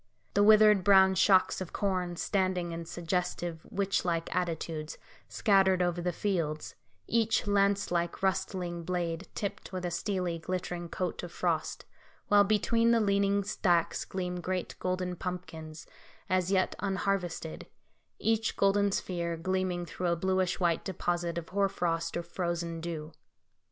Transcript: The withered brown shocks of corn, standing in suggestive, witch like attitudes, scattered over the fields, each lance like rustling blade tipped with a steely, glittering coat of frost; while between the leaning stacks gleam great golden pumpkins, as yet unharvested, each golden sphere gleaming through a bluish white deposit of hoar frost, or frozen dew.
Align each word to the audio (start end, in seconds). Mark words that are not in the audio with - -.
The 0.33 0.41
withered 0.41 0.83
brown 0.83 1.13
shocks 1.13 1.61
of 1.61 1.73
corn, 1.73 2.15
standing 2.15 2.71
in 2.71 2.85
suggestive, 2.85 3.63
witch 3.69 4.03
like 4.03 4.35
attitudes, 4.35 4.97
scattered 5.29 5.79
over 5.83 6.01
the 6.01 6.11
fields, 6.11 6.73
each 7.05 7.45
lance 7.45 7.91
like 7.91 8.23
rustling 8.23 8.83
blade 8.83 9.27
tipped 9.35 9.71
with 9.71 9.85
a 9.85 9.91
steely, 9.91 10.39
glittering 10.39 10.89
coat 10.89 11.21
of 11.21 11.31
frost; 11.31 11.85
while 12.29 12.43
between 12.43 12.89
the 12.89 12.99
leaning 12.99 13.43
stacks 13.43 14.03
gleam 14.03 14.41
great 14.41 14.73
golden 14.79 15.15
pumpkins, 15.17 15.85
as 16.27 16.51
yet 16.51 16.73
unharvested, 16.79 17.67
each 18.17 18.57
golden 18.57 18.91
sphere 18.91 19.37
gleaming 19.37 19.85
through 19.85 20.07
a 20.07 20.15
bluish 20.15 20.59
white 20.59 20.83
deposit 20.83 21.37
of 21.37 21.49
hoar 21.49 21.69
frost, 21.69 22.17
or 22.17 22.23
frozen 22.23 22.79
dew. 22.81 23.11